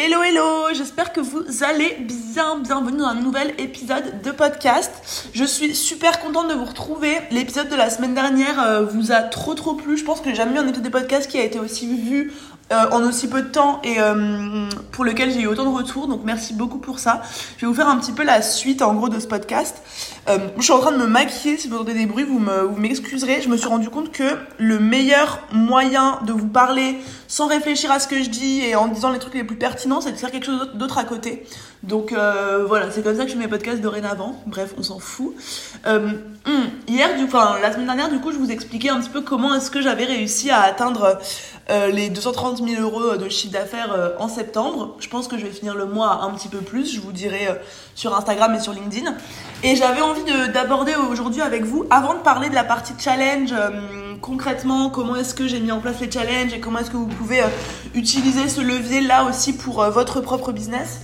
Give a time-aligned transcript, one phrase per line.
[0.00, 5.28] Hello hello, j'espère que vous allez bien, bienvenue dans un nouvel épisode de podcast.
[5.34, 7.16] Je suis super contente de vous retrouver.
[7.32, 9.96] L'épisode de la semaine dernière euh, vous a trop trop plu.
[9.96, 12.32] Je pense que j'ai jamais eu un épisode de podcast qui a été aussi vu
[12.70, 16.06] euh, en aussi peu de temps et euh, pour lequel j'ai eu autant de retours.
[16.06, 17.22] Donc merci beaucoup pour ça.
[17.56, 19.82] Je vais vous faire un petit peu la suite en gros de ce podcast.
[20.28, 21.56] Euh, je suis en train de me maquiller.
[21.56, 23.40] Si vous entendez des bruits, vous me, vous m'excuserez.
[23.40, 28.00] Je me suis rendu compte que le meilleur moyen de vous parler sans réfléchir à
[28.00, 30.30] ce que je dis et en disant les trucs les plus pertinents, c'est de faire
[30.30, 31.46] quelque chose d'autre à côté.
[31.82, 34.42] Donc voilà, c'est comme ça que je fais mes podcasts dorénavant.
[34.46, 35.34] Bref, on s'en fout.
[35.86, 36.18] Hum,
[36.86, 39.54] hier, du, enfin la semaine dernière, du coup, je vous expliquais un petit peu comment
[39.54, 41.18] est-ce que j'avais réussi à atteindre
[41.92, 44.96] les 230 000 euros de chiffre d'affaires euh, en septembre.
[45.00, 46.94] Je pense que je vais finir le mois un petit peu plus.
[46.94, 47.54] Je vous dirai euh,
[47.94, 49.14] sur Instagram et sur LinkedIn.
[49.62, 53.50] Et j'avais envie de- d'aborder aujourd'hui avec vous, avant de parler de la partie challenge,
[53.52, 53.70] euh,
[54.20, 57.06] concrètement, comment est-ce que j'ai mis en place les challenges et comment est-ce que vous
[57.06, 57.46] pouvez euh,
[57.94, 61.00] utiliser ce levier là aussi pour euh, votre propre business.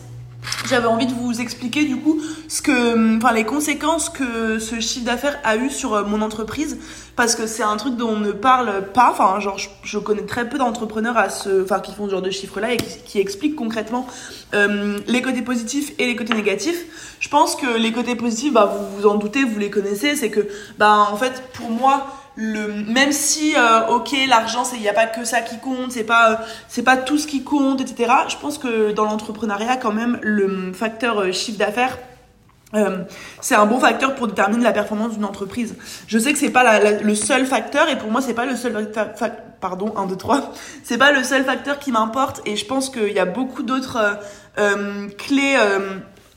[0.67, 5.05] J'avais envie de vous expliquer du coup ce que, enfin les conséquences que ce chiffre
[5.05, 6.79] d'affaires a eu sur euh, mon entreprise
[7.17, 9.11] parce que c'est un truc dont on ne parle pas.
[9.13, 12.31] Enfin genre je, connais très peu d'entrepreneurs à ce, enfin qui font ce genre de
[12.31, 14.07] chiffres là et qui, expliquent concrètement
[14.55, 17.17] euh, les côtés positifs et les côtés négatifs.
[17.21, 20.31] Je pense que les côtés positifs, bah vous vous en doutez, vous les connaissez, c'est
[20.31, 22.07] que bah en fait pour moi
[22.37, 25.93] le même si euh, ok l'argent c'est il y a pas que ça qui compte
[25.93, 26.37] c'est pas euh,
[26.69, 30.73] c'est pas tout ce qui compte etc je pense que dans l'entrepreneuriat quand même le
[30.73, 31.97] facteur euh, chiffre d'affaires
[32.75, 33.05] euh,
[33.41, 35.77] c'est un bon facteur pour déterminer la performance d'une entreprise.
[36.09, 38.47] Je sais que c'est pas la- la- le seul facteur et pour moi c'est pas
[38.47, 38.91] le seul
[39.61, 43.13] pardon 1 2 3 c'est pas le seul facteur qui m'importe et je pense qu'il
[43.13, 44.19] y a beaucoup d'autres
[44.59, 45.57] euh, clés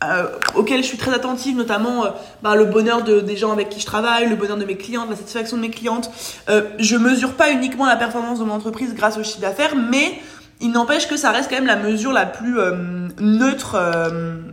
[0.03, 2.09] euh, auxquelles je suis très attentive, notamment euh,
[2.43, 5.09] bah, le bonheur de, des gens avec qui je travaille, le bonheur de mes clientes,
[5.09, 6.11] la satisfaction de mes clientes.
[6.49, 10.21] Euh, je mesure pas uniquement la performance de mon entreprise grâce au chiffre d'affaires, mais
[10.61, 13.75] il n'empêche que ça reste quand même la mesure la plus euh, neutre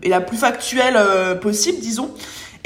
[0.02, 0.98] et la plus factuelle
[1.40, 2.10] possible, disons.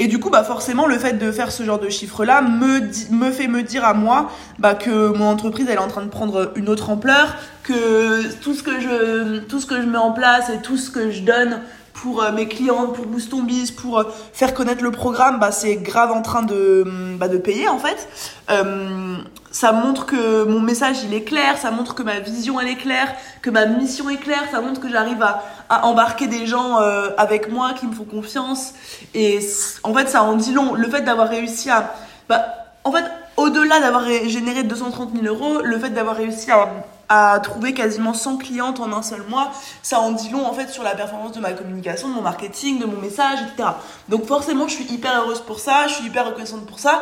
[0.01, 3.47] Et du coup, bah forcément, le fait de faire ce genre de chiffres-là me fait
[3.47, 6.69] me dire à moi bah, que mon entreprise elle est en train de prendre une
[6.69, 10.61] autre ampleur, que tout ce que je tout ce que je mets en place et
[10.61, 11.59] tout ce que je donne
[12.01, 15.51] pour euh, mes clientes, pour Boost Ton Biz, pour euh, faire connaître le programme, bah,
[15.51, 16.83] c'est grave en train de,
[17.17, 18.07] bah, de payer en fait.
[18.49, 19.17] Euh,
[19.51, 22.75] ça montre que mon message il est clair, ça montre que ma vision elle est
[22.75, 26.77] claire, que ma mission est claire, ça montre que j'arrive à, embarquer des gens
[27.17, 28.73] avec moi qui me font confiance.
[29.15, 29.39] Et
[29.83, 30.75] en fait ça en dit long.
[30.75, 31.93] Le fait d'avoir réussi à...
[32.27, 32.45] Bah,
[32.83, 33.03] en fait,
[33.37, 36.69] au-delà d'avoir ré- généré 230 000 euros, le fait d'avoir réussi à,
[37.09, 40.69] à trouver quasiment 100 clientes en un seul mois, ça en dit long en fait
[40.69, 43.69] sur la performance de ma communication, de mon marketing, de mon message, etc.
[44.07, 47.01] Donc forcément, je suis hyper heureuse pour ça, je suis hyper reconnaissante pour ça.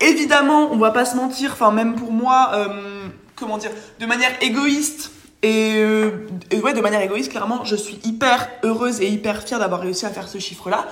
[0.00, 4.30] Évidemment, on va pas se mentir, enfin même pour moi, euh, comment dire, de manière
[4.40, 5.12] égoïste.
[5.44, 9.60] Et, euh, et ouais, de manière égoïste, clairement, je suis hyper heureuse et hyper fière
[9.60, 10.86] d'avoir réussi à faire ce chiffre-là.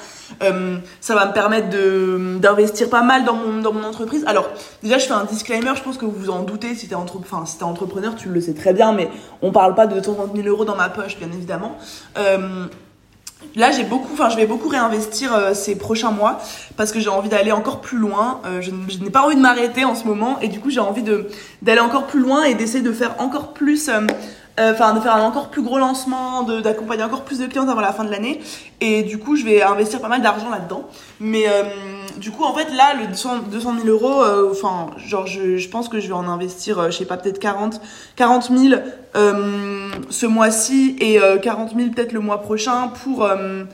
[0.44, 4.22] Euh, ça va me permettre de d'investir pas mal dans mon dans mon entreprise.
[4.28, 4.48] Alors
[4.84, 5.72] déjà, je fais un disclaimer.
[5.74, 6.76] Je pense que vous vous en doutez.
[6.76, 8.92] Si t'es entre, si t'es entrepreneur, tu le sais très bien.
[8.92, 9.10] Mais
[9.42, 11.76] on parle pas de 230 000 euros dans ma poche, bien évidemment.
[12.16, 12.66] Euh,
[13.54, 16.40] Là, j'ai beaucoup, enfin, je vais beaucoup réinvestir ces prochains mois
[16.76, 18.40] parce que j'ai envie d'aller encore plus loin.
[18.60, 21.28] Je, n'ai pas envie de m'arrêter en ce moment et du coup, j'ai envie de
[21.62, 23.88] d'aller encore plus loin et d'essayer de faire encore plus,
[24.58, 27.92] enfin, de faire un encore plus gros lancement, d'accompagner encore plus de clientes avant la
[27.92, 28.40] fin de l'année.
[28.80, 30.84] Et du coup, je vais investir pas mal d'argent là-dedans.
[31.20, 31.62] Mais euh,
[32.18, 35.68] du coup, en fait, là, le 200 200 000 euros, euh, enfin, genre, je, je
[35.68, 37.80] pense que je vais en investir, euh, je sais pas, peut-être 40,
[38.16, 38.80] 40 000
[39.16, 43.64] euh, ce mois-ci et euh, 40 000 peut-être le mois prochain pour euh,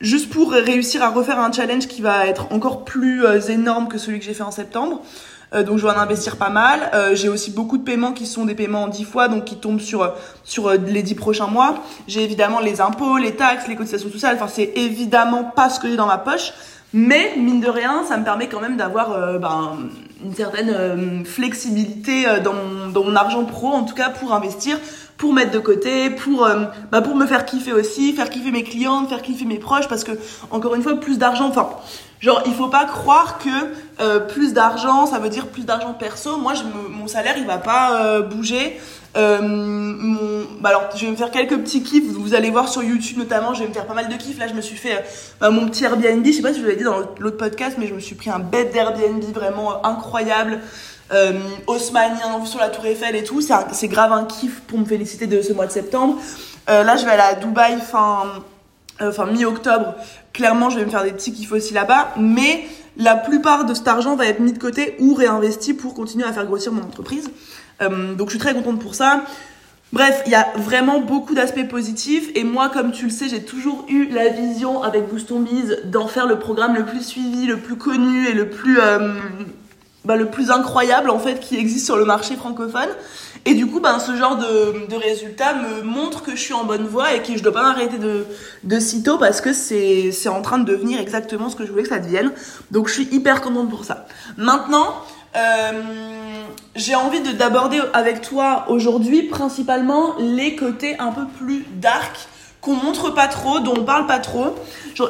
[0.00, 3.98] juste pour réussir à refaire un challenge qui va être encore plus euh, énorme que
[3.98, 5.02] celui que j'ai fait en septembre.
[5.54, 6.90] Euh, donc je vais en investir pas mal.
[6.94, 9.56] Euh, j'ai aussi beaucoup de paiements qui sont des paiements en 10 fois, donc qui
[9.56, 10.14] tombent sur
[10.44, 11.82] sur euh, les 10 prochains mois.
[12.06, 14.36] J'ai évidemment les impôts, les taxes, les cotisations sociales.
[14.36, 16.52] Enfin c'est évidemment pas ce que j'ai dans ma poche,
[16.92, 19.78] mais mine de rien, ça me permet quand même d'avoir ben,
[20.24, 24.78] une certaine flexibilité dans dans mon argent pro, en tout cas pour investir,
[25.18, 28.62] pour mettre de côté, pour euh, bah, pour me faire kiffer aussi, faire kiffer mes
[28.62, 30.12] clientes, faire kiffer mes proches, parce que
[30.50, 31.68] encore une fois, plus d'argent, enfin,
[32.20, 33.48] genre il faut pas croire que
[34.00, 36.38] euh, plus d'argent, ça veut dire plus d'argent perso.
[36.38, 38.80] Moi, je mon salaire, il va pas euh, bouger.
[39.16, 42.04] Mon, bah alors, je vais me faire quelques petits kiffs.
[42.04, 44.38] Vous allez voir sur YouTube notamment, je vais me faire pas mal de kiffs.
[44.38, 45.04] Là, je me suis fait
[45.40, 46.24] bah, mon petit Airbnb.
[46.24, 48.14] Je sais pas si je vous l'avais dit dans l'autre podcast, mais je me suis
[48.14, 50.60] pris un bed d'Airbnb vraiment incroyable.
[51.10, 51.32] Euh,
[51.66, 53.40] haussmanien, sur la Tour Eiffel et tout.
[53.40, 56.20] C'est grave un kiff pour me féliciter de ce mois de septembre.
[56.68, 58.24] Euh, là, je vais aller à Dubaï fin,
[59.00, 59.94] euh, enfin mi-octobre.
[60.34, 62.12] Clairement, je vais me faire des petits kiffs aussi là-bas.
[62.18, 62.66] Mais
[62.98, 66.32] la plupart de cet argent va être mis de côté ou réinvesti pour continuer à
[66.32, 67.30] faire grossir mon entreprise.
[67.80, 69.22] Donc je suis très contente pour ça.
[69.92, 73.44] Bref, il y a vraiment beaucoup d'aspects positifs et moi, comme tu le sais, j'ai
[73.44, 77.46] toujours eu la vision avec Boost on Biz d'en faire le programme le plus suivi,
[77.46, 78.80] le plus connu et le plus,
[80.04, 82.88] bah, le plus incroyable en fait qui existe sur le marché francophone.
[83.44, 86.64] Et du coup, ben, ce genre de, de résultats me montre que je suis en
[86.64, 88.26] bonne voie et que je dois pas m'arrêter de,
[88.64, 91.88] de sitôt parce que c'est, en train de devenir exactement ce que je voulais que
[91.88, 92.32] ça devienne.
[92.70, 94.06] Donc je suis hyper contente pour ça.
[94.36, 94.94] Maintenant,
[95.36, 95.72] euh,
[96.74, 102.28] j'ai envie de d'aborder avec toi aujourd'hui principalement les côtés un peu plus dark
[102.68, 104.54] qu'on montre pas trop, dont on parle pas trop.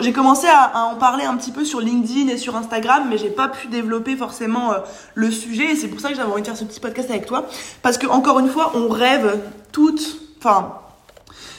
[0.00, 3.30] J'ai commencé à, en parler un petit peu sur LinkedIn et sur Instagram, mais j'ai
[3.30, 4.76] pas pu développer forcément euh,
[5.14, 7.26] le sujet et c'est pour ça que j'avais envie de faire ce petit podcast avec
[7.26, 7.46] toi.
[7.82, 9.40] Parce que encore une fois, on rêve
[9.72, 10.74] toutes, enfin,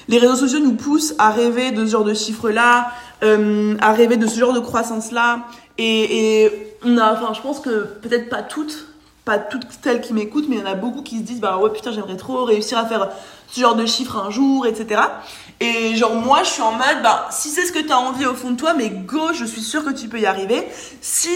[0.08, 2.92] les réseaux sociaux nous poussent à rêver de ce genre de chiffres-là,
[3.24, 5.48] euh, à rêver de ce genre de croissance-là.
[5.78, 8.88] Et, et on a, enfin, je pense que peut-être pas toutes,
[9.26, 11.58] pas toutes celles qui m'écoutent, mais il y en a beaucoup qui se disent bah
[11.58, 13.10] ouais putain j'aimerais trop réussir à faire
[13.52, 15.02] ce genre de chiffres un jour, etc.
[15.62, 18.26] Et genre moi je suis en mode bah si c'est ce que tu as envie
[18.26, 20.66] au fond de toi, mais go, je suis sûre que tu peux y arriver.
[21.02, 21.30] Si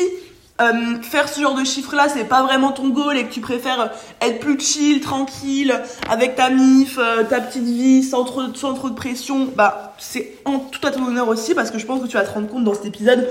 [0.61, 3.41] euh, faire ce genre de chiffres là c'est pas vraiment ton goal et que tu
[3.41, 3.91] préfères
[4.21, 5.77] être plus chill, tranquille,
[6.09, 10.35] avec ta mif, euh, ta petite vie, sans trop, sans trop de pression, bah c'est
[10.45, 12.47] en tout à ton honneur aussi parce que je pense que tu vas te rendre
[12.47, 13.27] compte dans cet épisode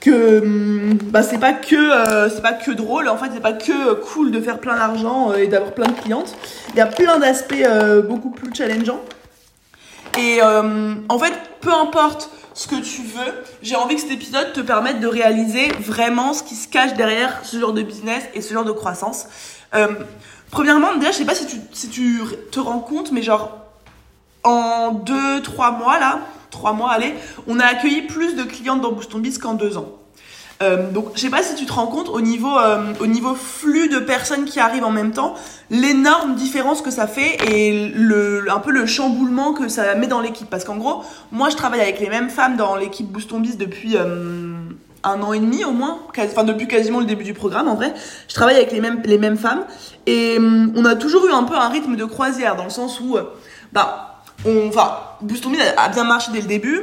[0.00, 3.08] que hum, bah c'est pas que euh, c'est pas que drôle.
[3.08, 5.98] En fait c'est pas que cool de faire plein d'argent euh, et d'avoir plein de
[6.00, 6.36] clientes.
[6.70, 9.00] Il y a plein d'aspects euh, beaucoup plus challengeants
[10.18, 14.60] et en fait peu importe ce que tu veux j'ai envie que cet épisode te
[14.60, 18.54] permette de réaliser vraiment ce qui se cache derrière ce genre de business et ce
[18.54, 19.26] genre de croissance
[20.50, 22.20] premièrement déjà je sais pas si tu si tu
[22.50, 23.56] te rends compte mais genre
[24.44, 26.20] en deux trois mois là
[26.56, 27.14] trois mois, allez,
[27.46, 29.92] on a accueilli plus de clientes dans Boost qu'en deux ans.
[30.62, 33.34] Euh, donc, je sais pas si tu te rends compte au niveau, euh, au niveau
[33.34, 35.34] flux de personnes qui arrivent en même temps,
[35.70, 40.20] l'énorme différence que ça fait et le, un peu le chamboulement que ça met dans
[40.20, 40.48] l'équipe.
[40.48, 43.96] Parce qu'en gros, moi, je travaille avec les mêmes femmes dans l'équipe Boost Biz depuis
[43.96, 44.54] euh,
[45.04, 47.92] un an et demi au moins, enfin depuis quasiment le début du programme en vrai.
[48.28, 48.80] Je travaille avec les
[49.18, 49.64] mêmes, femmes
[50.06, 53.16] et on a toujours eu un peu un rythme de croisière dans le sens où,
[53.72, 54.98] bah, on, enfin,
[55.76, 56.82] a bien marché dès le début,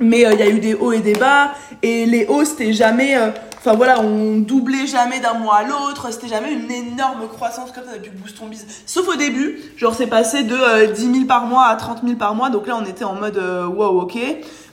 [0.00, 1.52] mais euh, il y a eu des hauts et des bas,
[1.82, 6.12] et les hauts c'était jamais, euh, enfin voilà, on doublait jamais d'un mois à l'autre,
[6.12, 8.66] c'était jamais une énorme croissance comme ça depuis Boost Biz.
[8.86, 12.16] Sauf au début, genre c'est passé de 10 euh, 000 par mois à 30 000
[12.16, 14.18] par mois, donc là on était en mode wow ok,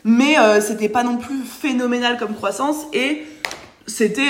[0.03, 3.23] mais c'était pas non plus phénoménal comme croissance et
[3.85, 4.29] c'était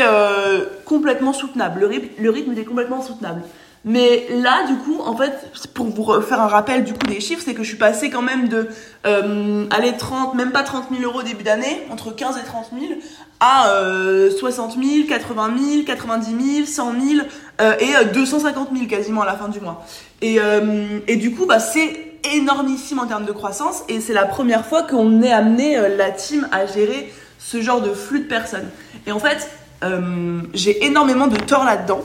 [0.84, 1.80] complètement soutenable.
[1.80, 3.44] Le rythme, le rythme était complètement soutenable.
[3.84, 5.34] Mais là, du coup, en fait,
[5.74, 8.22] pour vous faire un rappel du coup des chiffres, c'est que je suis passée quand
[8.22, 8.70] même de
[9.08, 12.94] euh, aller 30, même pas 30 000 euros début d'année, entre 15 et 30 000,
[13.40, 17.26] à euh, 60 000, 80 000, 90 000, 100 000
[17.60, 19.84] euh, et 250 000 quasiment à la fin du mois.
[20.22, 24.66] Et, euh, du coup, bah, c'est énormissime en termes de croissance et c'est la première
[24.66, 28.70] fois qu'on est amené euh, la team à gérer ce genre de flux de personnes.
[29.08, 29.50] Et en fait,
[29.84, 32.02] euh, j'ai énormément de tort là-dedans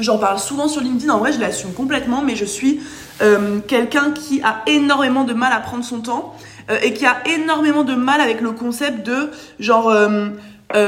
[0.00, 2.80] J'en parle souvent sur LinkedIn, en vrai je l'assume complètement, mais je suis
[3.20, 6.36] euh, quelqu'un qui a énormément de mal à prendre son temps
[6.70, 10.30] euh, et qui a énormément de mal avec le concept de genre, euh,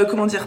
[0.08, 0.46] comment dire,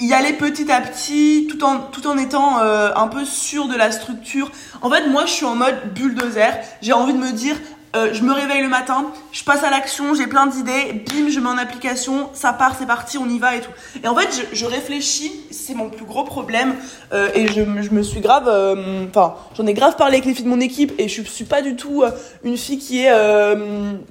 [0.00, 3.92] y aller petit à petit tout en, tout en étant un peu sûr de la
[3.92, 4.50] structure.
[4.82, 7.56] En fait, moi je suis en mode bulldozer, j'ai envie de me dire,
[7.96, 11.40] euh, je me réveille le matin, je passe à l'action, j'ai plein d'idées, bim, je
[11.40, 13.70] mets en application, ça part, c'est parti, on y va et tout.
[14.04, 16.74] Et en fait, je, réfléchis, c'est mon plus gros problème,
[17.12, 20.44] euh, et je, me suis grave, euh, enfin, j'en ai grave parlé avec les filles
[20.44, 22.04] de mon équipe, et je suis pas du tout
[22.44, 23.12] une fille qui est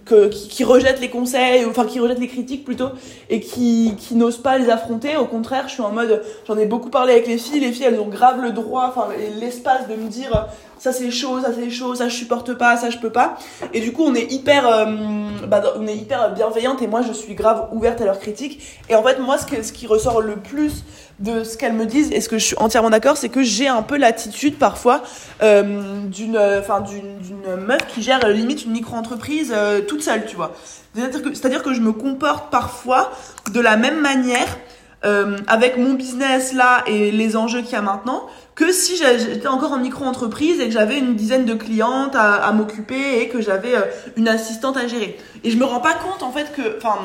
[0.05, 2.89] que, qui, qui, rejette les conseils, enfin qui rejette les critiques plutôt,
[3.29, 5.15] et qui, qui n'ose pas les affronter.
[5.15, 7.85] Au contraire, je suis en mode, j'en ai beaucoup parlé avec les filles, les filles
[7.85, 9.07] elles ont grave le droit, enfin
[9.39, 10.47] l'espace de me dire
[10.79, 13.37] ça c'est chaud, ça c'est chaud, ça je supporte pas, ça je peux pas.
[13.73, 14.85] Et du coup, on est hyper, euh,
[15.47, 18.79] bah, on est hyper bienveillante et moi je suis grave ouverte à leurs critiques.
[18.89, 20.83] Et en fait, moi, ce, qui ressort le plus
[21.19, 23.67] de ce qu'elles me disent et ce que je suis entièrement d'accord, c'est que j'ai
[23.67, 25.03] un peu l'attitude parfois
[25.43, 29.53] euh, d'une, enfin d'une meuf qui gère euh, limite une micro-entreprise
[29.87, 30.53] toute seule, tu vois.
[30.95, 33.11] C'est-à-dire que, je me comporte parfois
[33.53, 34.47] de la même manière
[35.05, 38.27] euh, avec mon business là et les enjeux qu'il y a maintenant
[38.59, 43.21] que si j'étais encore en micro-entreprise et que j'avais une dizaine de clientes à, m'occuper
[43.21, 43.83] et que j'avais euh,
[44.17, 45.17] une assistante à gérer.
[45.45, 46.97] Et je me rends pas compte en fait que, enfin,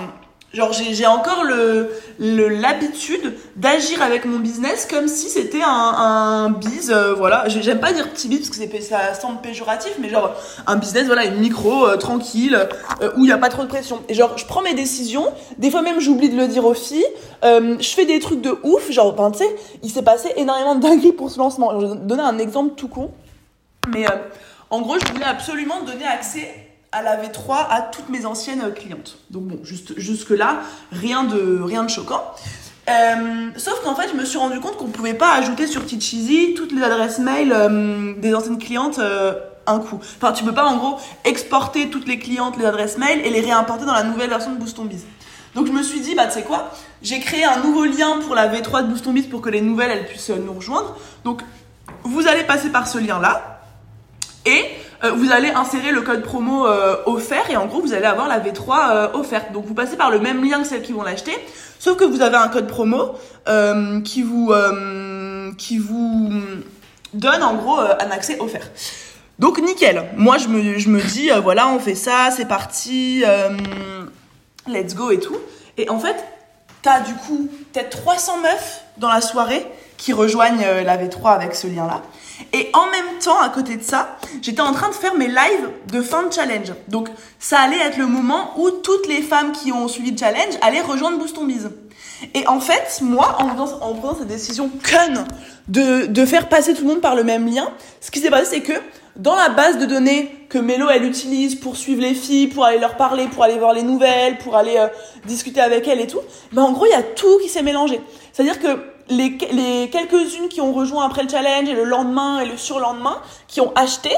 [0.54, 6.90] Genre j'ai encore le l'habitude d'agir avec mon business comme si c'était un, un biz,
[6.90, 7.44] euh, voilà.
[7.48, 10.32] J'aime pas dire petit biz parce que ça semble péjoratif, mais genre
[10.66, 12.56] un business, voilà, une micro euh, tranquille
[13.02, 14.00] euh, où il y a pas trop de pression.
[14.08, 15.26] Et genre je prends mes décisions.
[15.58, 17.06] Des fois même j'oublie de le dire aux filles.
[17.42, 18.90] je fais des trucs de ouf.
[18.90, 21.80] Genre, ben, tu sais, il s'est passé énormément de dingueries pour ce lancement.
[21.80, 23.10] Je vais donner un exemple tout con.
[23.88, 24.16] Mais euh,
[24.70, 26.63] en gros, je voulais absolument donner accès
[26.94, 29.18] à la V3 à toutes mes anciennes clientes.
[29.30, 30.60] Donc bon, jusque-là,
[30.92, 32.22] rien de, rien de choquant.
[32.88, 36.54] Euh, sauf qu'en fait, je me suis rendu compte qu'on pouvait pas ajouter sur Teacheasy
[36.54, 39.34] toutes les adresses mail euh, des anciennes clientes euh,
[39.66, 39.98] un coup.
[40.16, 43.40] Enfin, tu peux pas en gros exporter toutes les clientes, les adresses mail et les
[43.40, 45.04] réimporter dans la nouvelle version de Boost Biz.
[45.54, 46.70] Donc je me suis dit, bah tu sais quoi,
[47.00, 49.90] j'ai créé un nouveau lien pour la V3 de Boost Biz pour que les nouvelles
[49.90, 50.96] elles puissent nous rejoindre.
[51.24, 51.42] Donc
[52.02, 53.60] vous allez passer par ce lien là
[54.46, 54.64] et
[55.16, 56.66] vous allez insérer le code promo
[57.06, 59.52] offert et en gros vous allez avoir la V3 offerte.
[59.52, 61.32] Donc vous passez par le même lien que celles qui vont l'acheter.
[61.84, 63.14] Sauf que vous avez un code promo
[63.46, 66.32] euh, qui vous euh, qui vous
[67.12, 68.70] donne en gros euh, un accès offert.
[69.38, 70.06] Donc nickel.
[70.16, 73.22] Moi je me, je me dis voilà on fait ça, c'est parti,
[74.66, 75.36] let's go et tout.
[75.76, 76.16] Et en fait
[76.80, 81.66] t'as du coup peut-être 300 meufs dans la soirée qui rejoignent la V3 avec ce
[81.66, 82.02] lien là.
[82.52, 85.70] Et en même temps, à côté de ça, j'étais en train de faire mes lives
[85.92, 86.72] de fin de challenge.
[86.88, 87.08] Donc,
[87.38, 90.80] ça allait être le moment où toutes les femmes qui ont suivi le challenge allaient
[90.80, 91.70] rejoindre Boost on Biz.
[92.34, 95.24] Et en fait, moi, en, en prenant cette décision conne
[95.68, 97.68] de, de faire passer tout le monde par le même lien,
[98.00, 98.72] ce qui s'est passé, c'est que
[99.16, 102.78] dans la base de données que Mélo elle utilise pour suivre les filles, pour aller
[102.78, 104.88] leur parler, pour aller voir les nouvelles, pour aller euh,
[105.26, 106.20] discuter avec elles et tout,
[106.52, 108.00] ben en gros il y a tout qui s'est mélangé.
[108.32, 112.46] C'est-à-dire que les, les quelques-unes qui ont rejoint après le challenge et le lendemain et
[112.46, 114.10] le surlendemain, qui ont acheté,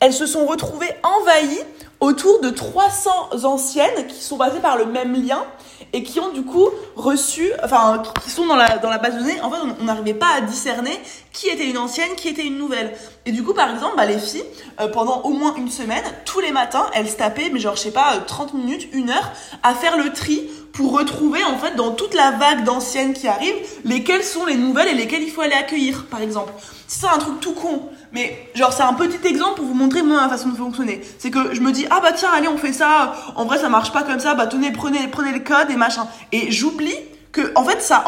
[0.00, 1.60] elles se sont retrouvées envahies
[2.00, 3.10] autour de 300
[3.44, 5.44] anciennes qui sont passées par le même lien
[5.92, 9.20] et qui ont du coup reçu, enfin, qui sont dans la, dans la base de
[9.20, 9.40] données.
[9.42, 10.98] En fait, on n'arrivait pas à discerner
[11.32, 12.92] qui était une ancienne, qui était une nouvelle.
[13.26, 14.44] Et du coup, par exemple, bah, les filles,
[14.80, 17.82] euh, pendant au moins une semaine, tous les matins, elles se tapaient, mais genre, je
[17.82, 21.92] sais pas, 30 minutes, une heure, à faire le tri pour retrouver, en fait, dans
[21.92, 25.54] toute la vague d'anciennes qui arrivent, lesquelles sont les nouvelles et lesquelles il faut aller
[25.54, 26.52] accueillir, par exemple.
[26.86, 27.88] C'est ça un truc tout con.
[28.12, 31.00] Mais genre c'est un petit exemple pour vous montrer moi ma façon de fonctionner.
[31.18, 33.14] C'est que je me dis ah bah tiens allez on fait ça.
[33.36, 34.34] En vrai ça marche pas comme ça.
[34.34, 36.06] Bah tenez prenez prenez le code et machin.
[36.32, 36.96] Et j'oublie
[37.32, 38.04] que en fait ça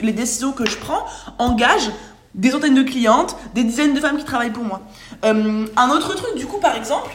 [0.00, 1.04] les décisions que je prends
[1.38, 1.90] engagent
[2.34, 4.80] des centaines de clientes, des dizaines de femmes qui travaillent pour moi.
[5.24, 7.10] Euh, un autre truc du coup par exemple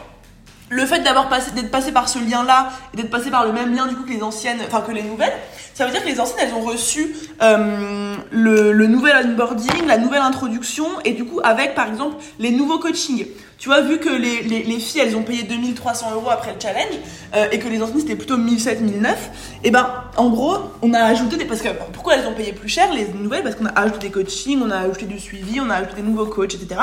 [0.70, 3.54] le fait d'avoir passé d'être passé par ce lien là et d'être passé par le
[3.54, 5.34] même lien du coup que les anciennes enfin que les nouvelles
[5.74, 9.98] ça veut dire que les anciennes elles ont reçu euh, le, le nouvel onboarding la
[9.98, 13.28] nouvelle introduction et du coup avec par exemple les nouveaux coachings.
[13.60, 16.60] Tu vois vu que les, les, les filles elles ont payé 2300 euros après le
[16.60, 16.96] challenge
[17.36, 19.30] euh, et que les anciennes c'était plutôt 1700 1009
[19.64, 22.70] et ben en gros on a ajouté des parce que pourquoi elles ont payé plus
[22.70, 23.44] cher les nouvelles?
[23.44, 26.08] Parce qu'on a ajouté des coachings on a ajouté du suivi on a ajouté des
[26.08, 26.82] nouveaux coachs etc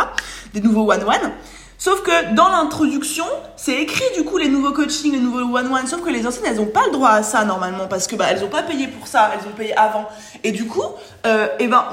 [0.52, 1.32] des nouveaux one one
[1.78, 3.24] Sauf que dans l'introduction,
[3.56, 5.86] c'est écrit du coup les nouveaux coachings, les nouveaux one-one.
[5.86, 8.26] Sauf que les anciennes, elles n'ont pas le droit à ça normalement parce que bah
[8.30, 10.06] elles ont pas payé pour ça, elles ont payé avant.
[10.44, 10.82] Et du coup,
[11.26, 11.84] euh, et ben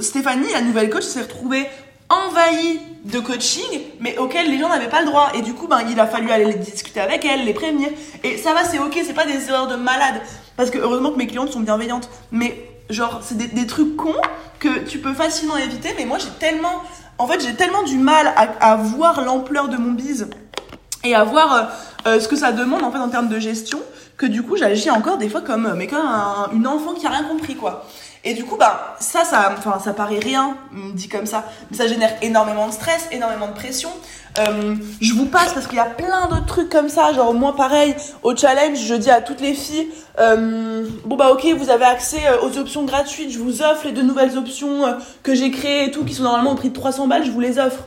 [0.00, 1.66] Stéphanie, la nouvelle coach, s'est retrouvée
[2.08, 5.30] envahie de coaching, mais auquel les gens n'avaient pas le droit.
[5.34, 7.88] Et du coup, ben il a fallu aller les discuter avec elles, les prévenir.
[8.22, 10.20] Et ça va, c'est ok, c'est pas des erreurs de malade
[10.56, 12.08] parce que heureusement que mes clientes sont bienveillantes.
[12.30, 14.14] Mais genre, c'est des, des trucs cons
[14.58, 15.94] que tu peux facilement éviter.
[15.96, 16.82] Mais moi, j'ai tellement
[17.18, 20.28] en fait, j'ai tellement du mal à, voir l'ampleur de mon bise
[21.04, 21.62] et à voir euh,
[22.06, 23.80] euh, ce que ça demande en fait en termes de gestion
[24.16, 26.06] que du coup j'agis encore des fois comme mais comme
[26.52, 27.84] une enfant qui a rien compris quoi.
[28.24, 30.56] Et du coup, bah, ça, ça, enfin, ça paraît rien,
[30.94, 33.90] dit comme ça, mais ça génère énormément de stress, énormément de pression.
[34.38, 37.12] Euh, je vous passe parce qu'il y a plein d'autres trucs comme ça.
[37.12, 39.88] Genre, moi, pareil, au challenge, je dis à toutes les filles,
[40.20, 43.92] euh, bon, bah, ok, vous avez accès euh, aux options gratuites, je vous offre les
[43.92, 46.74] deux nouvelles options euh, que j'ai créées et tout, qui sont normalement au prix de
[46.74, 47.84] 300 balles, je vous les offre.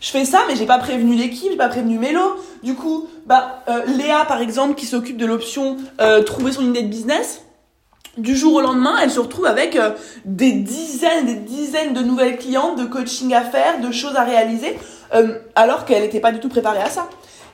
[0.00, 2.36] Je fais ça, mais j'ai pas prévenu l'équipe, j'ai pas prévenu Mélo.
[2.62, 5.76] Du coup, bah, Léa, par exemple, qui s'occupe de l'option
[6.24, 7.42] trouver son idée de business,
[8.16, 9.90] du jour au lendemain, elle se retrouve avec euh,
[10.24, 14.76] des dizaines, des dizaines de nouvelles clientes, de coaching à faire, de choses à réaliser,
[15.14, 17.08] euh, alors qu'elle n'était pas du tout préparée à ça.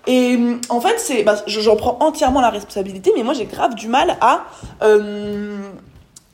[0.07, 3.75] Et euh, en fait, c'est, bah, j'en prends entièrement la responsabilité, mais moi j'ai grave
[3.75, 4.45] du mal à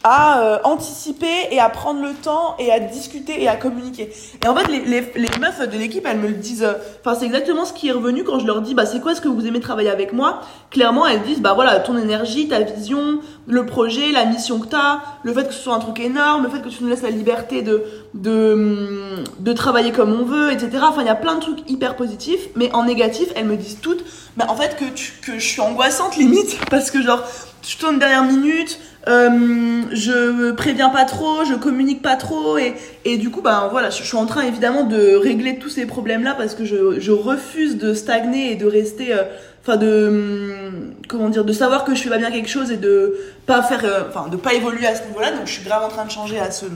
[0.04, 4.12] à euh, anticiper et à prendre le temps et à discuter et à communiquer.
[4.44, 6.64] Et en fait, les, les, les meufs de l'équipe, elles me le disent.
[6.64, 9.14] Euh, enfin, c'est exactement ce qui est revenu quand je leur dis, bah, c'est quoi
[9.14, 10.40] ce que vous aimez travailler avec moi?
[10.70, 15.00] Clairement, elles disent, bah voilà, ton énergie, ta vision, le projet, la mission que t'as,
[15.22, 17.10] le fait que ce soit un truc énorme, le fait que tu nous laisses la
[17.10, 20.70] liberté de de de travailler comme on veut, etc.
[20.82, 23.78] Enfin, il y a plein de trucs hyper positifs, mais en négatif, elles me disent
[23.80, 24.04] toutes,
[24.36, 27.22] bah en fait que tu, que je suis angoissante limite parce que genre
[27.62, 28.78] je tourne dernière minute
[29.08, 33.90] euh, je préviens pas trop, je communique pas trop et, et du coup bah voilà,
[33.90, 37.10] je, suis en train évidemment de régler tous ces problèmes là parce que je, je
[37.10, 39.24] refuse de stagner et de rester euh,
[39.60, 42.76] enfin de hum, comment dire de savoir que je fais pas bien quelque chose et
[42.76, 45.32] de pas faire euh, enfin de pas évoluer à ce niveau-là.
[45.32, 46.66] Donc je suis grave en train de changer à ce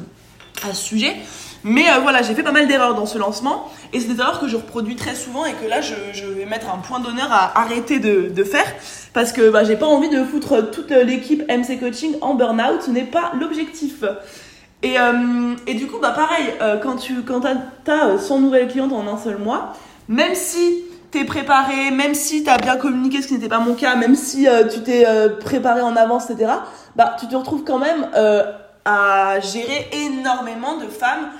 [0.68, 1.14] à ce sujet
[1.68, 4.38] Mais euh, voilà, j'ai fait pas mal d'erreurs dans ce lancement et c'est des erreurs
[4.38, 7.58] que je reproduis très souvent et que là, je, vais mettre un point d'honneur à
[7.58, 8.72] arrêter de, faire
[9.12, 12.82] parce que bah, j'ai pas envie de foutre toute l'équipe MC Coaching en burn-out.
[12.82, 14.04] Ce n'est pas l'objectif.
[14.84, 18.92] Et, euh, et, du coup, bah pareil, euh, quand tu quand as, 100 nouvelles clientes
[18.92, 19.72] en un seul mois,
[20.06, 23.96] même si t'es préparé, même si t'as bien communiqué, ce qui n'était pas mon cas,
[23.96, 25.04] même si tu t'es
[25.40, 26.52] préparé en avance, etc.,
[26.94, 28.06] bah tu te retrouves quand même
[28.84, 31.32] à gérer énormément de femmes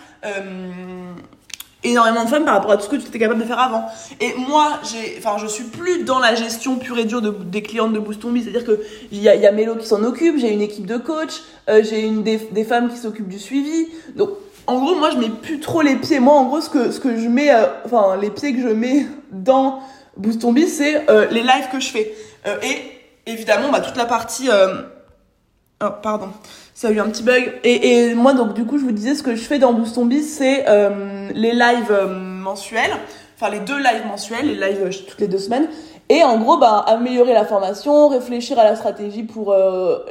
[1.87, 3.87] énormément de femmes par rapport à tout ce que tu étais capable de faire avant.
[4.21, 7.93] Et moi, j'ai, je suis plus dans la gestion pure et dure de, des clientes
[7.93, 8.81] de Boost C'est-à-dire que
[9.13, 12.65] il y a, Mélo qui s'en occupe, j'ai une équipe de coach, euh, j'ai des,
[12.65, 13.89] femmes qui s'occupent du suivi.
[14.17, 14.31] Donc,
[14.67, 16.19] en gros, moi, je mets plus trop les pieds.
[16.19, 18.69] Moi, en gros, ce que, ce que je mets, euh, enfin, les pieds que je
[18.69, 19.81] mets dans
[20.17, 22.15] Boost c'est les lives que je fais.
[22.63, 26.29] et évidemment, bah, toute la partie, oh, pardon
[26.77, 27.55] ça a eu un petit bug.
[27.65, 29.99] Et, et, moi, donc, du coup, je vous disais, ce que je fais dans Boost
[30.23, 32.93] c'est euh, les lives euh, mensuels,
[33.35, 35.69] enfin, les deux lives mensuels, les lives euh, toutes les deux semaines.
[36.11, 39.57] Et en gros, bah, améliorer la formation, réfléchir à la stratégie pour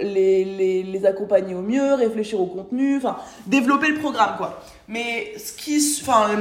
[0.01, 4.59] les, les, les, accompagner au mieux, réfléchir au contenu, enfin, développer le programme, quoi.
[4.89, 6.31] Mais ce qui, enfin,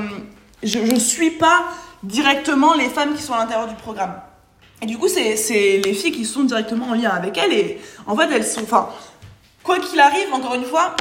[0.64, 1.66] je, je suis pas
[2.02, 4.14] directement les femmes qui sont à l'intérieur du programme.
[4.82, 7.52] Et du coup, c'est les filles qui sont directement en lien avec elles.
[7.52, 8.88] Et en fait, elles sont, enfin,
[9.64, 10.94] quoi qu'il arrive, encore une fois,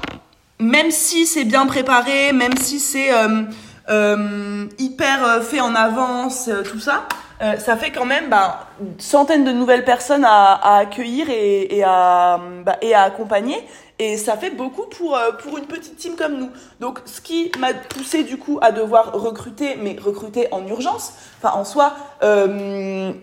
[0.60, 3.43] même si c'est bien préparé, même si c'est euh,
[3.89, 7.03] euh, hyper euh, fait en avance, tout ça,
[7.60, 8.67] ça fait quand même bah,
[8.98, 13.58] centaines de nouvelles personnes à, accueillir et, à, bah, et à accompagner.
[14.00, 16.50] Et ça fait beaucoup pour, pour une petite team comme nous.
[16.79, 21.12] Donc, ce qui m'a poussé du coup à devoir recruter, mais recruter en urgence.
[21.41, 21.91] Enfin, en soi,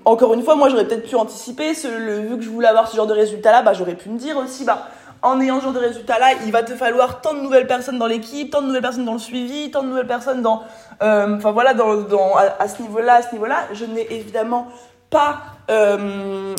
[0.05, 1.73] encore une fois, moi j'aurais peut-être pu anticiper.
[1.73, 4.67] Vu que je voulais avoir ce genre de résultat-là, bah, j'aurais pu me dire aussi,
[4.67, 4.89] bah,
[5.23, 8.07] en ayant ce genre de résultats-là, il va te falloir tant de nouvelles personnes dans
[8.07, 10.63] l'équipe, tant de nouvelles personnes dans le suivi, tant de nouvelles personnes dans,
[11.03, 13.69] euh, enfin voilà, dans, à, ce niveau-là, à ce niveau-là.
[13.73, 14.69] Je n'ai évidemment
[15.11, 16.55] pas euh,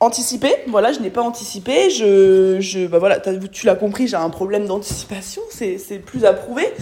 [0.00, 0.54] anticipé.
[0.68, 1.90] Voilà, je n'ai pas anticipé.
[1.90, 5.42] Je, je, bah voilà, tu l'as compris, j'ai un problème d'anticipation.
[5.50, 6.72] C'est, c'est plus à prouver.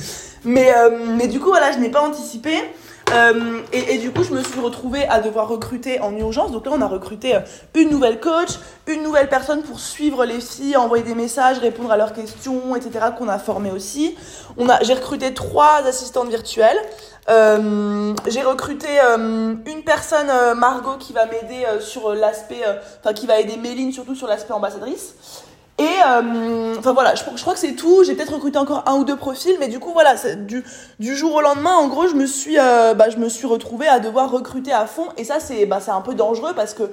[0.45, 2.53] Mais, euh, mais du coup, voilà, je n'ai pas anticipé.
[3.13, 6.51] Euh, et, du coup, je me suis retrouvée à devoir recruter en urgence.
[6.53, 7.41] Donc là, on a recruté euh,
[7.75, 8.51] une nouvelle coach,
[8.87, 13.07] une nouvelle personne pour suivre les filles, envoyer des messages, répondre à leurs questions, etc.
[13.17, 14.17] qu'on a formé aussi.
[14.57, 16.79] On a, j'ai recruté trois assistantes virtuelles.
[17.29, 22.63] Euh, j'ai recruté une personne, Margot, qui va m'aider sur l'aspect,
[23.01, 25.15] enfin qui va aider Méline surtout sur l'aspect ambassadrice.
[25.79, 28.05] Et euh, enfin voilà, je, crois que c'est tout.
[28.05, 30.63] J'ai peut-être recruté encore un ou deux profils, mais du coup voilà, du,
[31.01, 33.89] du jour au lendemain, en gros, je me suis, euh, bah, je me suis retrouvée
[33.89, 35.07] à devoir recruter à fond.
[35.17, 36.85] Et ça, c'est, bah, c'est un peu dangereux parce que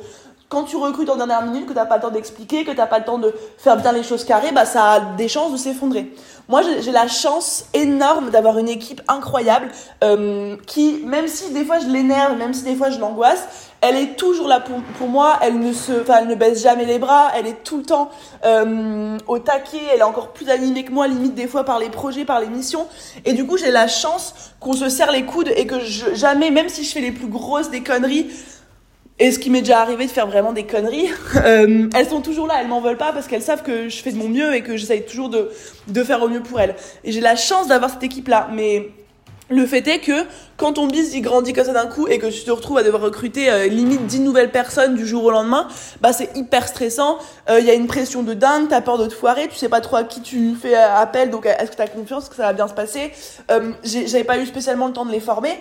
[0.50, 3.00] quand tu recrutes en dernière minute, que t'as pas le temps d'expliquer, que t'as pas
[3.00, 6.12] le temps de faire bien les choses carrées, bah ça a des chances de s'effondrer.
[6.48, 9.68] Moi, j'ai la chance énorme d'avoir une équipe incroyable
[10.04, 13.96] euh, qui, même si des fois je l'énerve, même si des fois je l'angoisse, elle
[13.96, 15.38] est toujours là pour, pour moi.
[15.44, 17.30] Elle ne se, elle ne baisse jamais les bras.
[17.36, 18.10] Elle est tout le temps
[18.44, 19.78] euh, au taquet.
[19.94, 22.48] Elle est encore plus animée que moi, limite des fois par les projets, par les
[22.48, 22.88] missions.
[23.26, 26.50] Et du coup, j'ai la chance qu'on se serre les coudes et que je, jamais,
[26.50, 28.32] même si je fais les plus grosses des conneries,
[29.20, 32.48] et ce qui m'est déjà arrivé de faire vraiment des conneries, euh, elles sont toujours
[32.48, 34.62] là, elles m'en veulent pas parce qu'elles savent que je fais de mon mieux et
[34.62, 35.52] que j'essaye toujours de,
[35.88, 36.76] de faire au mieux pour elles.
[37.04, 38.50] Et j'ai la chance d'avoir cette équipe-là.
[38.54, 38.90] Mais
[39.50, 40.26] le fait est que
[40.60, 42.84] quand ton business il grandit comme ça d'un coup et que tu te retrouves à
[42.84, 45.68] devoir recruter euh, limite 10 nouvelles personnes du jour au lendemain,
[46.02, 47.18] bah c'est hyper stressant.
[47.48, 49.70] Il euh, y a une pression de dingue, t'as peur de te foirer, tu sais
[49.70, 52.44] pas trop à qui tu fais euh, appel, donc est-ce que t'as confiance que ça
[52.44, 53.12] va bien se passer?
[53.84, 55.58] J'avais pas eu spécialement le temps de les former,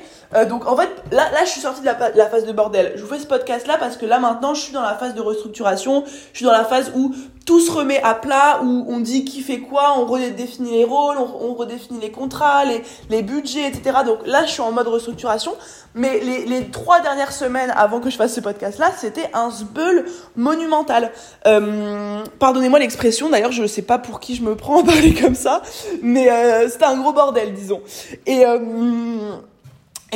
[0.49, 2.93] donc en fait là là je suis sortie de la, phase de bordel.
[2.97, 5.15] Je vous fais ce podcast là parce que là maintenant je suis dans la phase
[5.15, 7.15] de restructuration, je suis dans la phase où
[7.49, 11.17] tout se remet à plat, où on dit qui fait quoi, on redéfinit les rôles,
[11.17, 14.01] on, redéfinit les contrats, les, les budgets, etc.
[14.05, 15.55] Donc là, je suis en mode restructuration.
[15.95, 20.05] Mais les, trois dernières semaines avant que je fasse ce podcast-là, c'était un sbeul
[20.37, 21.13] monumental.
[21.47, 25.15] Euh, Pardonnez-moi l'expression, d'ailleurs, je ne sais pas pour qui je me prends à parler
[25.15, 25.63] comme ça,
[26.03, 27.81] mais euh, c'était un gros bordel, disons.
[28.27, 28.45] Et...
[28.45, 28.59] Euh,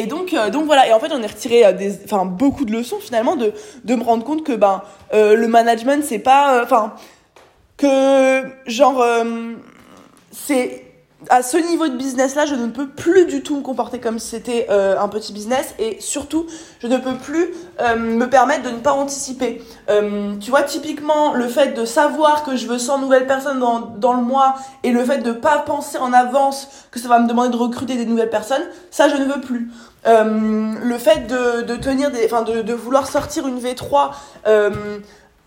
[0.08, 0.88] donc, donc voilà.
[0.88, 3.52] Et en fait, on est retiré des, enfin, beaucoup de leçons finalement de,
[3.94, 4.80] me rendre compte que ben
[5.12, 6.94] le management c'est pas, enfin,
[7.76, 9.04] que genre
[10.30, 10.91] c'est
[11.28, 14.18] à ce niveau de business là je ne peux plus du tout me comporter comme
[14.18, 16.46] si c'était euh, un petit business et surtout
[16.80, 17.48] je ne peux plus
[17.80, 19.62] euh, me permettre de ne pas anticiper.
[20.40, 24.14] Tu vois typiquement le fait de savoir que je veux 100 nouvelles personnes dans, dans
[24.14, 27.50] le mois et le fait de pas penser en avance que ça va me demander
[27.50, 29.70] de recruter des nouvelles personnes ça je ne veux plus.
[30.04, 34.10] Le fait de, de tenir des enfin de, de vouloir sortir une V3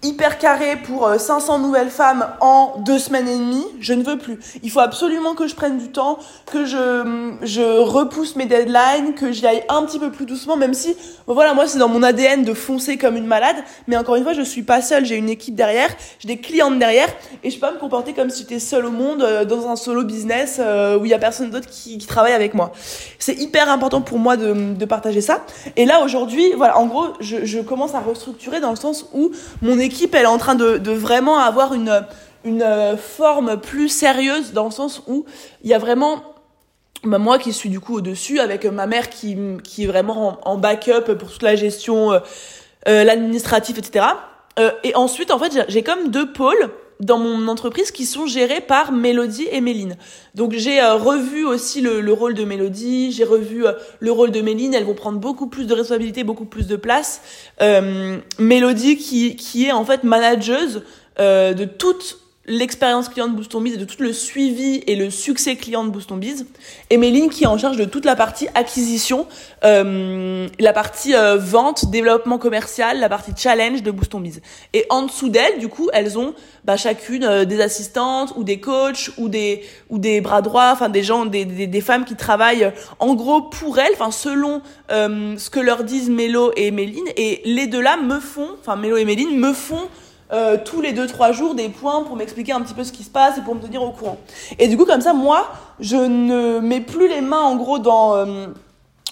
[0.05, 4.39] hyper carré pour 500 nouvelles femmes en deux semaines et demie, je ne veux plus.
[4.63, 6.19] Il faut absolument que je prenne du temps,
[6.51, 10.73] que je, je repousse mes deadlines, que j'y aille un petit peu plus doucement, même
[10.73, 10.95] si,
[11.27, 13.55] voilà, moi c'est dans mon ADN de foncer comme une malade,
[13.87, 15.89] mais encore une fois, je suis pas seule, j'ai une équipe derrière,
[16.19, 17.09] j'ai des clientes derrière,
[17.43, 19.75] et je peux pas me comporter comme si j'étais seule au monde euh, dans un
[19.75, 22.71] solo business euh, où il y a personne d'autre qui, travaille avec moi.
[23.17, 25.43] C'est hyper important pour moi de, de partager ça.
[25.75, 29.31] Et là aujourd'hui, voilà, en gros, je, je commence à restructurer dans le sens où
[29.63, 32.03] mon équipe, elle est en train de, vraiment avoir une
[32.45, 35.25] euh, forme plus sérieuse dans le sens où
[35.63, 36.23] il y a vraiment
[37.05, 39.37] bah, moi qui suis du coup au-dessus avec ma mère qui,
[39.77, 42.19] est vraiment en, backup pour toute la gestion, euh,
[42.87, 44.05] euh l'administratif, etc.
[44.57, 48.61] Euh, et ensuite, en fait, j'ai comme deux pôles dans mon entreprise qui sont gérés
[48.61, 49.97] par Mélodie et Méline.
[50.33, 53.65] Donc j'ai revu aussi le, le, rôle de Mélodie, j'ai revu
[53.99, 57.21] le rôle de Méline, elles vont prendre beaucoup plus de responsabilités, beaucoup plus de place.
[58.39, 60.83] Mélodie qui, qui est en fait manageuse
[61.19, 65.55] de toute l'expérience client de Boost Biz et de tout le suivi et le succès
[65.55, 66.45] client de Boost Biz.
[66.89, 69.27] Et Méline qui est en charge de toute la partie acquisition,
[69.63, 74.41] euh, la partie euh, vente, développement commercial, la partie challenge de Boost Biz.
[74.73, 76.33] Et en dessous d'elles, du coup, elles ont
[76.65, 80.89] bah, chacune euh, des assistantes ou des coachs ou des ou des bras droits, enfin
[80.89, 85.37] des gens, des, des, des, femmes qui travaillent en gros pour elles, enfin selon euh,
[85.37, 87.05] ce que leur disent Mélo et Méline.
[87.17, 89.87] Et les deux là me font, enfin Mélo et Méline me font
[90.33, 93.09] euh, tous les 2-3 jours des points pour m'expliquer un petit peu ce qui se
[93.09, 94.17] passe et pour me tenir au courant.
[94.57, 95.47] Et du coup, comme ça, moi,
[95.79, 98.47] je ne mets plus les mains en gros dans euh,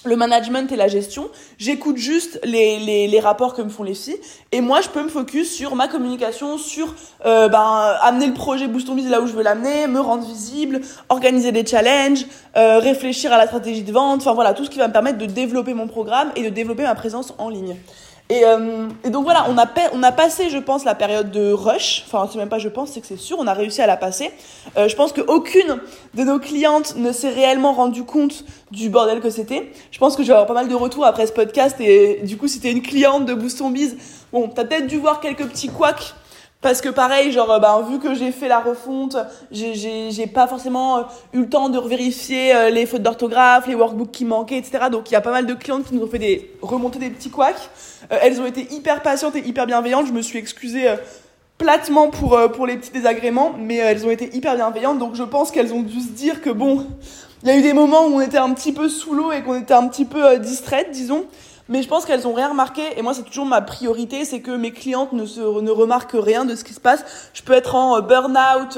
[0.06, 1.30] le management et la gestion.
[1.60, 4.18] J'écoute juste les, les, rapports que me font les filles.
[4.52, 6.96] Et moi, je peux me focus sur ma communication, sur
[7.28, 10.82] euh, ben, amener le projet Boost on là où je veux l'amener, me rendre visible,
[11.10, 14.22] organiser des challenges, réfléchir à la stratégie de vente.
[14.22, 16.84] Enfin voilà, tout ce qui va me permettre de développer mon programme et de développer
[16.84, 17.78] ma présence en ligne.
[18.30, 21.52] Et, euh, et, donc voilà, on a, on a passé, je pense, la période de
[21.52, 22.04] rush.
[22.08, 23.98] Enfin, c'est même pas je pense, c'est que c'est sûr, on a réussi à la
[23.98, 24.32] passer.
[24.78, 25.80] Euh, je pense qu'aucune
[26.14, 29.72] de nos clientes ne s'est réellement rendu compte du bordel que c'était.
[29.92, 31.76] Je pense que je vais avoir pas mal de retours après ce podcast.
[31.80, 33.98] Et du coup, si t'es une cliente de Boost Biz,
[34.32, 36.16] bon, t'as peut-être dû voir quelques petits couacs
[36.64, 39.18] parce que pareil, genre, bah, vu que j'ai fait la refonte,
[39.52, 41.02] j'ai pas forcément euh,
[41.34, 44.86] eu le temps de vérifier euh, les fautes d'orthographe, les workbooks qui manquaient, etc.
[44.90, 47.10] Donc il y a pas mal de clientes qui nous ont fait des remonter des
[47.10, 47.70] petits couacs.
[48.10, 50.08] elles ont été hyper patientes et hyper bienveillantes.
[50.08, 50.88] Je me suis excusée
[51.58, 54.98] platement pour, pour les petits désagréments, mais elles ont été hyper bienveillantes.
[54.98, 56.88] Donc je pense qu'elles ont dû se dire que bon,
[57.44, 59.42] il y a eu des moments où on était un petit peu sous l'eau et
[59.42, 61.26] qu'on était un petit peu distraites, disons.
[61.70, 64.52] Mais je pense qu'elles ont rien remarqué et moi c'est toujours ma priorité, c'est que
[64.52, 67.06] mes clientes ne se ne remarquent rien de ce qui se passe.
[67.34, 68.78] Je peux être en euh, burn-out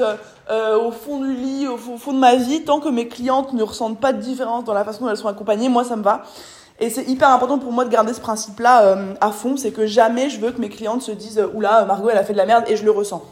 [0.50, 3.62] euh, au fond du lit, au fond, de ma vie, tant que mes clientes ne
[3.64, 6.22] ressentent pas de différence dans la façon dont elles sont accompagnées, moi ça me va.
[6.78, 9.86] Et c'est hyper important pour moi de garder ce principe-là euh, à fond, c'est que
[9.86, 12.46] jamais je veux que mes clientes se disent oula Margot elle a fait de la
[12.46, 13.24] merde et je le ressens.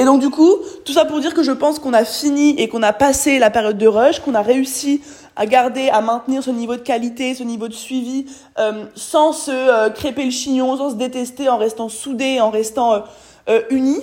[0.00, 2.70] Et donc du coup, tout ça pour dire que je pense qu'on a fini et
[2.70, 5.02] qu'on a passé la période de rush, qu'on a réussi
[5.36, 8.24] à garder, à maintenir ce niveau de qualité, ce niveau de suivi,
[8.58, 13.02] euh, sans se euh, crêper le chignon, sans se détester, en restant soudés, en restant
[13.50, 14.00] euh, unis.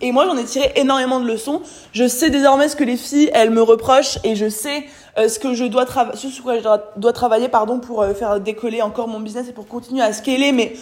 [0.00, 1.62] Et moi, j'en ai tiré énormément de leçons.
[1.90, 4.84] Je sais désormais ce que les filles, elles me reprochent, et je sais
[5.16, 6.62] ce que je dois travailler, sur quoi je
[6.96, 10.74] dois travailler, pardon, pour faire décoller encore mon business et pour continuer à scaler, mais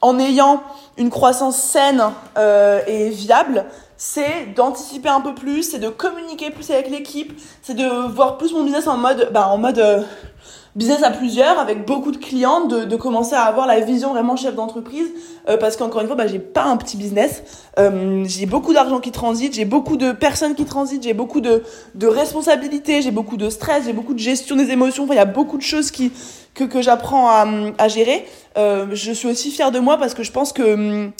[0.00, 0.62] en ayant
[0.96, 2.02] une croissance saine
[2.88, 3.66] et viable,
[4.06, 8.52] c'est d'anticiper un peu plus, c'est de communiquer plus avec l'équipe, c'est de voir plus
[8.52, 10.02] mon business en mode, bah, en mode euh,
[10.76, 14.36] business à plusieurs, avec beaucoup de clients, de, de commencer à avoir la vision vraiment
[14.36, 15.06] chef d'entreprise,
[15.48, 17.44] euh, parce qu'encore une fois, bah, j'ai pas un petit business,
[17.78, 21.62] euh, j'ai beaucoup d'argent qui transite, j'ai beaucoup de personnes qui transitent, j'ai beaucoup de,
[21.94, 25.20] de responsabilités, j'ai beaucoup de stress, j'ai beaucoup de gestion des émotions, enfin, il y
[25.20, 26.12] a beaucoup de choses qui,
[26.52, 27.46] que, que j'apprends à,
[27.78, 28.26] à gérer.
[28.54, 31.12] je suis aussi fière de moi parce que je pense que hum,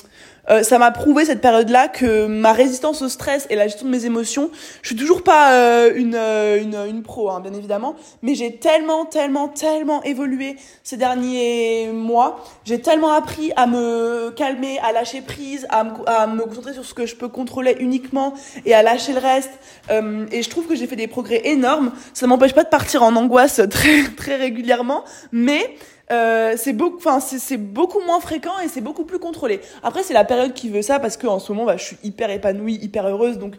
[0.51, 3.91] euh, ça m'a prouvé cette période-là que ma résistance au stress et la gestion de
[3.91, 4.51] mes émotions,
[4.83, 8.57] je suis toujours pas euh, une, euh, une, une pro, hein, bien évidemment, mais j'ai
[8.57, 12.45] tellement, tellement, tellement évolué ces derniers mois.
[12.65, 16.85] J'ai tellement appris à me calmer, à lâcher prise, à me, à me concentrer sur
[16.85, 18.35] ce que je peux contrôler uniquement
[18.67, 19.51] et à lâcher le reste.
[19.91, 21.93] et je trouve que j'ai fait des progrès énormes.
[22.13, 25.77] Ça m'empêche pas de partir en angoisse très, très régulièrement, mais
[26.13, 29.61] euh, c'est beaucoup, enfin c'est beaucoup moins fréquent et c'est beaucoup plus contrôlé.
[29.83, 31.99] Après c'est la période qui veut ça parce que en ce moment bah, je suis
[32.03, 33.55] hyper épanouie, hyper heureuse, donc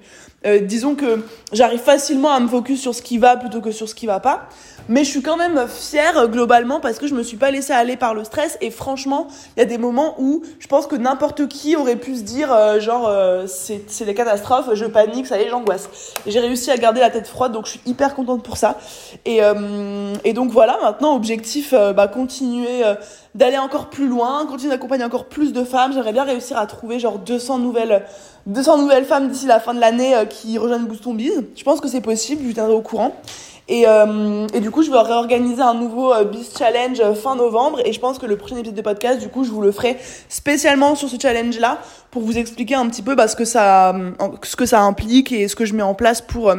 [0.46, 3.90] euh, disons que j'arrive facilement à me focus sur ce qui va plutôt que sur
[3.90, 4.48] ce qui va pas.
[4.88, 7.74] Mais je suis quand même fière euh, globalement parce que je me suis pas laissée
[7.74, 10.96] aller par le stress et franchement il y a des moments où je pense que
[10.96, 13.12] n'importe qui aurait pu se dire genre
[13.48, 15.90] c'est c'est des catastrophes, je panique, ça y est j'angoisse.
[16.28, 18.78] J'ai réussi à garder la tête froide donc je suis hyper contente pour ça.
[19.26, 19.40] Et
[20.24, 22.84] et donc voilà maintenant objectif bah continuer
[23.36, 25.92] d'aller encore plus loin, continuer d'accompagner encore plus de femmes.
[25.94, 28.04] J'aimerais bien réussir à trouver genre 200 nouvelles,
[28.48, 31.44] 200 nouvelles femmes d'ici la fin de l'année euh, qui rejoignent Boost Ton Biz.
[31.56, 33.14] Je pense que c'est possible, je vous tiendrai au courant.
[33.68, 37.82] Et, euh, du coup, je vais réorganiser un nouveau euh, Biz Challenge fin novembre.
[37.84, 39.98] Et je pense que le prochain épisode de podcast, du coup, je vous le ferai
[40.30, 41.80] spécialement sur ce challenge-là
[42.12, 43.94] pour vous expliquer un petit peu bah, ce, que ça,
[44.44, 46.54] ce que ça implique et ce que je mets en place pour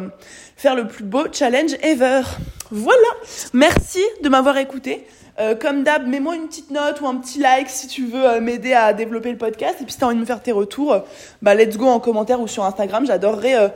[0.57, 2.23] faire le plus beau challenge ever.
[2.71, 3.09] Voilà.
[3.55, 5.07] Merci de m'avoir écouté.
[5.39, 8.41] Euh, comme d'hab, mets-moi une petite note ou un petit like si tu veux euh,
[8.41, 9.77] m'aider à développer le podcast.
[9.81, 10.97] Et puis si t'as envie de me faire tes retours,
[11.43, 13.07] bah let's go en commentaire ou sur Instagram.
[13.07, 13.69] J'adorerais euh,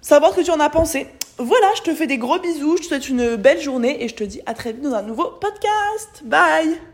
[0.00, 1.06] savoir ce que tu en as pensé.
[1.38, 4.14] Voilà, je te fais des gros bisous, je te souhaite une belle journée et je
[4.14, 6.22] te dis à très vite dans un nouveau podcast.
[6.24, 6.80] Bye